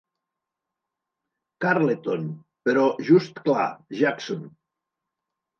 [1.65, 2.25] Carleton,
[2.69, 3.69] però just clar
[4.01, 4.45] Jackson.